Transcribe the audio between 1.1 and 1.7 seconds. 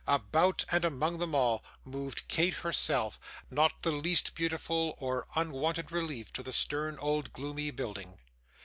them all,